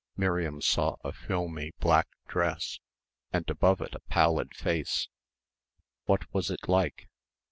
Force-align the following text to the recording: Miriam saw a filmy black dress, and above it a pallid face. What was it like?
Miriam 0.17 0.63
saw 0.63 0.95
a 1.03 1.11
filmy 1.11 1.73
black 1.79 2.07
dress, 2.27 2.79
and 3.31 3.47
above 3.51 3.81
it 3.81 3.93
a 3.93 3.99
pallid 4.09 4.55
face. 4.55 5.09
What 6.05 6.33
was 6.33 6.49
it 6.49 6.67
like? 6.67 7.07